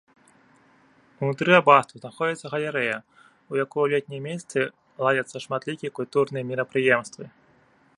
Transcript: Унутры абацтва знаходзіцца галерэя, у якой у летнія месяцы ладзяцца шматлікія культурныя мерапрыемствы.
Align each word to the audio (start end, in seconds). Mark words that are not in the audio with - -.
Унутры 1.25 1.51
абацтва 1.61 1.97
знаходзіцца 2.01 2.51
галерэя, 2.55 2.97
у 3.53 3.61
якой 3.63 3.81
у 3.91 3.95
летнія 3.95 4.21
месяцы 4.29 4.59
ладзяцца 5.05 5.37
шматлікія 5.49 5.91
культурныя 6.01 6.43
мерапрыемствы. 6.55 7.23